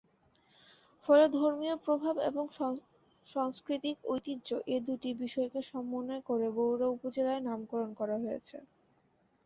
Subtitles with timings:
[1.05, 2.45] ফলে ধর্মীয় প্রভাব এবং
[3.27, 8.57] সংস্কৃতিক ঐতিহ্য এ দুটি বিষয়কে সমন্বয় করে বরুড়া উপজেলার নামকরণ করা হয়েছে।